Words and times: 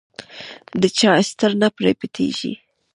د 0.81 0.83
چا 0.97 1.11
ستر 1.29 1.51
نه 1.61 1.67
پرې 1.75 1.91
پټېږي. 1.99 2.51